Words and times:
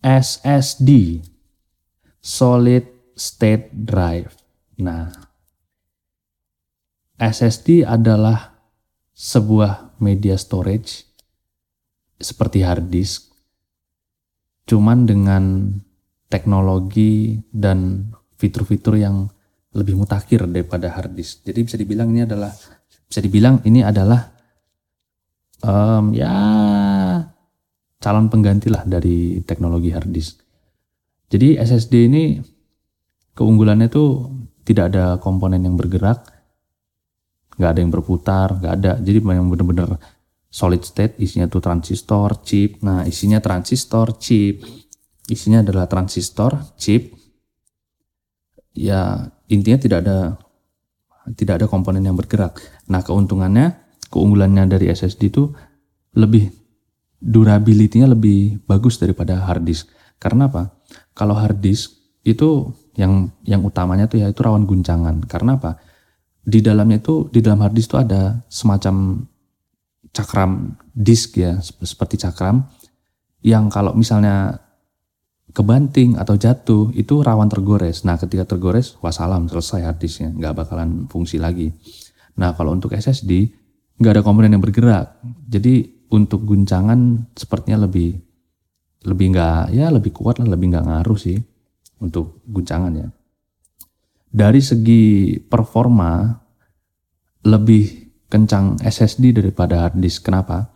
SSD 0.00 1.20
Solid 2.20 3.12
State 3.16 3.68
Drive. 3.72 4.32
Nah, 4.80 5.12
SSD 7.20 7.84
adalah 7.84 8.56
sebuah 9.12 10.00
media 10.00 10.40
storage 10.40 11.04
seperti 12.16 12.64
hard 12.64 12.88
disk, 12.88 13.28
cuman 14.64 15.04
dengan 15.04 15.76
teknologi 16.32 17.36
dan 17.52 18.08
fitur-fitur 18.40 18.96
yang 18.96 19.28
lebih 19.76 20.00
mutakhir 20.00 20.48
daripada 20.48 20.96
hard 20.96 21.12
disk. 21.12 21.44
Jadi 21.44 21.60
bisa 21.60 21.76
dibilang 21.76 22.08
ini 22.08 22.24
adalah 22.24 22.52
bisa 23.04 23.20
dibilang 23.20 23.60
ini 23.68 23.84
adalah 23.84 24.32
um, 25.60 26.16
ya 26.16 26.32
calon 28.00 28.32
pengganti 28.32 28.72
lah 28.72 28.82
dari 28.88 29.44
teknologi 29.44 29.92
hard 29.92 30.10
disk. 30.10 30.40
Jadi 31.30 31.60
SSD 31.60 31.94
ini 32.10 32.40
keunggulannya 33.36 33.86
tuh 33.92 34.26
tidak 34.64 34.90
ada 34.90 35.04
komponen 35.20 35.62
yang 35.62 35.76
bergerak, 35.76 36.26
nggak 37.60 37.70
ada 37.70 37.80
yang 37.80 37.92
berputar, 37.92 38.48
nggak 38.58 38.74
ada. 38.80 38.92
Jadi 38.98 39.18
yang 39.20 39.52
bener-bener 39.52 40.00
solid 40.50 40.82
state, 40.82 41.20
isinya 41.22 41.46
tuh 41.46 41.62
transistor, 41.62 42.42
chip. 42.42 42.82
Nah 42.82 43.06
isinya 43.06 43.38
transistor, 43.38 44.18
chip. 44.18 44.64
Isinya 45.30 45.62
adalah 45.62 45.86
transistor, 45.86 46.74
chip. 46.74 47.14
Ya 48.74 49.30
intinya 49.46 49.78
tidak 49.78 49.98
ada 50.02 50.18
tidak 51.36 51.62
ada 51.62 51.66
komponen 51.70 52.02
yang 52.02 52.18
bergerak. 52.18 52.58
Nah 52.90 53.04
keuntungannya, 53.04 53.78
keunggulannya 54.10 54.66
dari 54.66 54.90
SSD 54.90 55.30
itu 55.30 55.52
lebih 56.18 56.59
durability-nya 57.20 58.08
lebih 58.08 58.64
bagus 58.64 58.96
daripada 58.96 59.44
hard 59.44 59.68
disk. 59.68 59.92
Karena 60.16 60.48
apa? 60.48 60.72
Kalau 61.12 61.36
hard 61.36 61.60
disk 61.60 61.92
itu 62.24 62.72
yang 62.96 63.32
yang 63.44 63.64
utamanya 63.64 64.08
tuh 64.08 64.24
ya 64.24 64.32
itu 64.32 64.40
rawan 64.40 64.64
guncangan. 64.64 65.24
Karena 65.28 65.60
apa? 65.60 65.76
Di 66.40 66.64
dalamnya 66.64 66.98
itu 66.98 67.28
di 67.28 67.44
dalam 67.44 67.60
hard 67.60 67.76
disk 67.76 67.92
itu 67.92 67.98
ada 68.00 68.40
semacam 68.48 69.24
cakram 70.10 70.74
disk 70.90 71.38
ya 71.38 71.62
seperti 71.62 72.18
cakram 72.18 72.66
yang 73.46 73.70
kalau 73.70 73.94
misalnya 73.94 74.58
kebanting 75.54 76.18
atau 76.18 76.34
jatuh 76.34 76.90
itu 76.96 77.20
rawan 77.20 77.52
tergores. 77.52 78.02
Nah 78.02 78.16
ketika 78.16 78.48
tergores 78.48 78.96
wassalam 79.04 79.46
selesai 79.46 79.84
hard 79.84 79.98
disknya 80.00 80.28
nggak 80.32 80.64
bakalan 80.64 81.06
fungsi 81.06 81.36
lagi. 81.36 81.70
Nah 82.40 82.56
kalau 82.56 82.72
untuk 82.72 82.96
SSD 82.96 83.52
nggak 84.00 84.12
ada 84.18 84.22
komponen 84.24 84.56
yang 84.56 84.64
bergerak. 84.64 85.20
Jadi 85.44 85.99
untuk 86.10 86.42
guncangan 86.42 87.30
sepertinya 87.34 87.86
lebih 87.86 88.18
lebih 89.06 89.26
nggak 89.32 89.72
ya 89.72 89.88
lebih 89.88 90.12
kuat 90.12 90.42
lah 90.42 90.48
lebih 90.50 90.76
nggak 90.76 90.86
ngaruh 90.86 91.18
sih 91.18 91.38
untuk 92.02 92.44
guncangan 92.44 92.92
ya. 92.92 93.08
Dari 94.30 94.60
segi 94.62 95.36
performa 95.42 96.30
lebih 97.46 98.12
kencang 98.30 98.78
SSD 98.78 99.34
daripada 99.34 99.88
hard 99.88 99.98
disk. 99.98 100.22
Kenapa? 100.22 100.70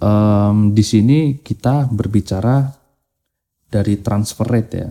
Um, 0.00 0.72
di 0.72 0.84
sini 0.84 1.40
kita 1.40 1.88
berbicara 1.92 2.72
dari 3.68 4.00
transfer 4.00 4.46
rate 4.46 4.74
ya 4.74 4.90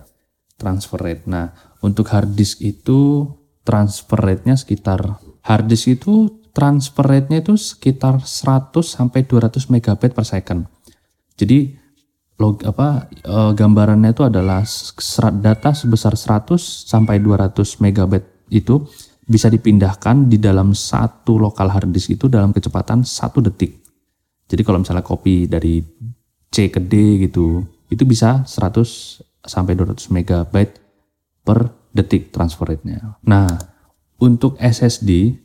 transfer 0.57 0.99
rate. 1.01 1.25
Nah 1.27 1.49
untuk 1.83 2.07
hard 2.11 2.35
disk 2.37 2.63
itu 2.63 3.27
transfer 3.63 4.19
rate-nya 4.19 4.55
sekitar 4.59 5.19
hard 5.43 5.65
disk 5.67 5.91
itu 5.91 6.42
transfer 6.53 7.03
rate-nya 7.03 7.41
itu 7.41 7.57
sekitar 7.57 8.21
100 8.21 8.71
sampai 8.85 9.25
200 9.25 9.73
megabyte 9.73 10.13
per 10.13 10.25
second. 10.25 10.69
Jadi 11.33 11.73
log 12.37 12.61
apa 12.65 13.09
e, 13.09 13.35
gambarannya 13.57 14.13
itu 14.13 14.21
adalah 14.21 14.61
serat 14.65 15.41
data 15.41 15.73
sebesar 15.73 16.13
100 16.13 16.57
sampai 16.61 17.17
200 17.17 17.81
megabyte 17.81 18.47
itu 18.53 18.85
bisa 19.25 19.49
dipindahkan 19.49 20.29
di 20.29 20.37
dalam 20.37 20.77
satu 20.77 21.41
lokal 21.41 21.73
hard 21.73 21.89
disk 21.89 22.13
itu 22.13 22.29
dalam 22.29 22.53
kecepatan 22.53 23.01
satu 23.01 23.41
detik. 23.41 23.81
Jadi 24.45 24.61
kalau 24.61 24.85
misalnya 24.85 25.01
copy 25.01 25.49
dari 25.49 25.81
C 26.53 26.69
ke 26.69 26.77
D 26.77 27.17
gitu, 27.25 27.65
itu 27.89 28.03
bisa 28.05 28.45
100 28.45 29.41
sampai 29.41 29.73
200 29.73 30.13
megabyte 30.13 30.77
per 31.41 31.73
detik 31.89 32.29
transfer 32.29 32.69
rate-nya. 32.69 33.17
Nah, 33.25 33.49
untuk 34.21 34.59
SSD 34.61 35.42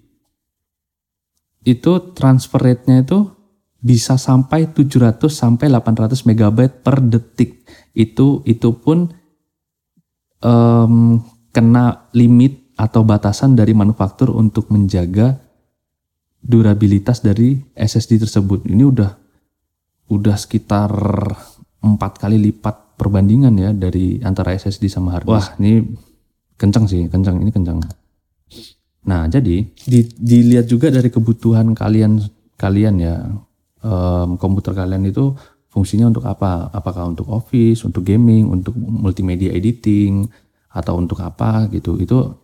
itu 1.67 2.15
transfer 2.15 2.61
rate-nya 2.61 3.03
itu 3.03 3.39
bisa 3.79 4.19
sampai 4.19 4.75
700 4.75 5.31
sampai 5.31 5.71
800 5.71 6.27
megabyte 6.27 6.83
per 6.83 6.99
detik. 7.03 7.63
Itu 7.95 8.43
itu 8.47 8.75
pun 8.79 9.11
um, 10.43 11.23
kena 11.55 12.11
limit 12.15 12.75
atau 12.79 13.03
batasan 13.03 13.59
dari 13.59 13.75
manufaktur 13.75 14.31
untuk 14.35 14.71
menjaga 14.71 15.39
durabilitas 16.39 17.23
dari 17.23 17.59
SSD 17.75 18.23
tersebut. 18.23 18.67
Ini 18.67 18.83
udah 18.87 19.11
udah 20.09 20.37
sekitar 20.39 20.91
empat 21.83 22.23
kali 22.23 22.39
lipat 22.39 22.99
perbandingan 22.99 23.55
ya 23.59 23.71
dari 23.71 24.19
antara 24.23 24.55
SSD 24.55 24.91
sama 24.91 25.15
hard 25.15 25.27
disk. 25.27 25.35
Wah, 25.35 25.49
ini 25.63 25.83
kencang 26.59 26.85
sih, 26.87 27.07
kencang 27.07 27.43
ini 27.43 27.51
kencang. 27.51 27.79
Nah, 29.07 29.31
jadi 29.31 29.63
di, 29.63 30.01
dilihat 30.19 30.67
juga 30.67 30.91
dari 30.91 31.09
kebutuhan 31.13 31.73
kalian 31.77 32.19
kalian 32.59 32.95
ya 32.99 33.17
um, 33.87 34.35
komputer 34.35 34.75
kalian 34.75 35.07
itu 35.07 35.33
fungsinya 35.71 36.11
untuk 36.11 36.27
apa? 36.27 36.73
Apakah 36.75 37.15
untuk 37.15 37.31
office, 37.31 37.87
untuk 37.87 38.03
gaming, 38.03 38.51
untuk 38.51 38.75
multimedia 38.75 39.55
editing 39.55 40.27
atau 40.75 40.99
untuk 40.99 41.23
apa 41.23 41.71
gitu? 41.71 41.95
Itu 42.01 42.35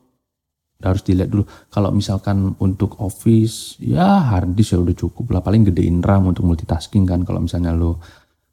harus 0.84 1.02
dilihat 1.02 1.32
dulu. 1.32 1.44
Kalau 1.72 1.90
misalkan 1.90 2.54
untuk 2.60 3.00
office, 3.00 3.80
ya 3.80 4.20
hard 4.30 4.52
disk 4.52 4.76
ya 4.76 4.78
udah 4.84 4.96
cukup 4.96 5.32
lah. 5.32 5.40
Paling 5.40 5.66
gedein 5.72 6.04
RAM 6.04 6.30
untuk 6.30 6.44
multitasking 6.44 7.08
kan. 7.08 7.24
Kalau 7.24 7.40
misalnya 7.42 7.72
lo 7.72 7.98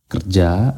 kerja 0.07 0.71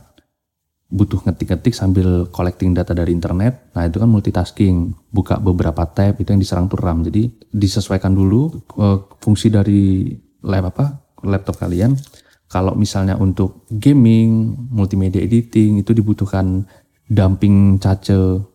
butuh 0.94 1.26
ngetik-ngetik 1.26 1.74
sambil 1.74 2.30
collecting 2.30 2.78
data 2.78 2.94
dari 2.94 3.10
internet. 3.10 3.74
Nah 3.74 3.90
itu 3.90 3.98
kan 3.98 4.06
multitasking, 4.06 4.94
buka 5.10 5.42
beberapa 5.42 5.90
tab 5.90 6.22
itu 6.22 6.30
yang 6.30 6.38
diserang 6.38 6.70
tuh 6.70 6.78
RAM. 6.78 7.02
Jadi 7.02 7.50
disesuaikan 7.50 8.14
dulu 8.14 8.54
uh, 8.78 9.02
fungsi 9.18 9.50
dari 9.50 10.14
lab 10.46 10.70
apa 10.70 11.02
laptop 11.26 11.58
kalian. 11.58 11.98
Kalau 12.46 12.78
misalnya 12.78 13.18
untuk 13.18 13.66
gaming, 13.74 14.54
multimedia 14.70 15.26
editing 15.26 15.82
itu 15.82 15.98
dibutuhkan 15.98 16.70
dumping 17.10 17.82
cache 17.82 18.46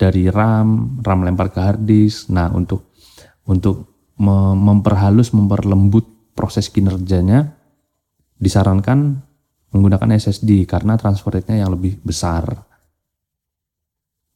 dari 0.00 0.32
RAM, 0.32 0.98
RAM 1.04 1.20
lempar 1.28 1.52
ke 1.52 1.60
hard 1.60 1.84
disk. 1.84 2.32
Nah 2.32 2.48
untuk 2.48 2.96
untuk 3.44 4.08
memperhalus, 4.16 5.36
memperlembut 5.36 6.32
proses 6.32 6.72
kinerjanya 6.72 7.54
disarankan 8.40 9.27
menggunakan 9.74 10.16
SSD 10.16 10.64
karena 10.64 10.96
transfer 10.96 11.34
rate-nya 11.34 11.64
yang 11.66 11.72
lebih 11.74 12.00
besar. 12.00 12.64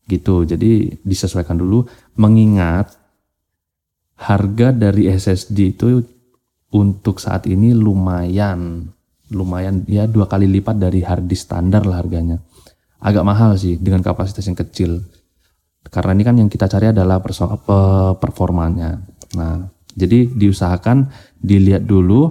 Gitu. 0.04 0.44
Jadi 0.44 1.00
disesuaikan 1.00 1.56
dulu 1.56 1.86
mengingat 2.20 2.92
harga 4.18 4.70
dari 4.70 5.08
SSD 5.08 5.58
itu 5.72 6.02
untuk 6.72 7.20
saat 7.20 7.48
ini 7.48 7.72
lumayan 7.74 8.88
lumayan 9.32 9.82
ya 9.88 10.04
dua 10.04 10.28
kali 10.28 10.44
lipat 10.44 10.76
dari 10.76 11.00
hard 11.00 11.24
disk 11.24 11.48
standar 11.48 11.88
lah 11.88 12.04
harganya. 12.04 12.36
Agak 13.02 13.24
mahal 13.24 13.56
sih 13.56 13.80
dengan 13.80 14.04
kapasitas 14.04 14.46
yang 14.46 14.60
kecil. 14.60 15.00
Karena 15.88 16.14
ini 16.14 16.22
kan 16.22 16.36
yang 16.38 16.46
kita 16.52 16.70
cari 16.70 16.94
adalah 16.94 17.18
performanya. 18.14 19.02
Nah, 19.34 19.66
jadi 19.96 20.30
diusahakan 20.30 21.10
dilihat 21.42 21.82
dulu 21.82 22.30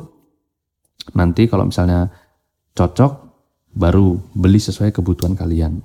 nanti 1.17 1.49
kalau 1.49 1.67
misalnya 1.67 2.07
cocok 2.75 3.13
baru 3.71 4.19
beli 4.35 4.59
sesuai 4.59 4.91
kebutuhan 4.91 5.35
kalian. 5.35 5.83